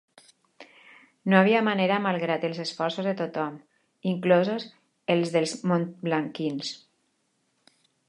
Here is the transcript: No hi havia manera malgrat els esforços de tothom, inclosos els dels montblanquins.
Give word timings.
No 1.33 1.35
hi 1.35 1.37
havia 1.41 1.61
manera 1.67 1.99
malgrat 2.05 2.47
els 2.49 2.63
esforços 2.65 3.09
de 3.11 3.15
tothom, 3.21 3.61
inclosos 4.15 4.69
els 5.17 5.37
dels 5.39 5.57
montblanquins. 5.75 6.77